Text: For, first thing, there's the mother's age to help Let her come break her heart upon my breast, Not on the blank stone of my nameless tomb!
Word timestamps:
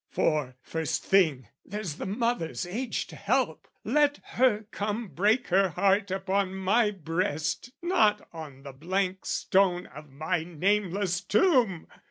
For, 0.09 0.55
first 0.63 1.03
thing, 1.05 1.47
there's 1.63 1.97
the 1.97 2.07
mother's 2.07 2.65
age 2.65 3.05
to 3.05 3.15
help 3.15 3.67
Let 3.83 4.19
her 4.29 4.65
come 4.71 5.09
break 5.09 5.49
her 5.49 5.69
heart 5.69 6.09
upon 6.09 6.55
my 6.55 6.89
breast, 6.89 7.71
Not 7.83 8.27
on 8.33 8.63
the 8.63 8.73
blank 8.73 9.27
stone 9.27 9.85
of 9.85 10.09
my 10.09 10.43
nameless 10.43 11.21
tomb! 11.23 11.85